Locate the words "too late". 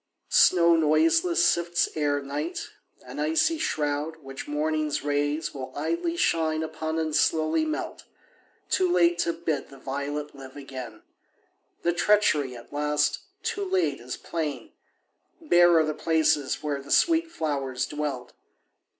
8.67-9.19, 13.43-13.99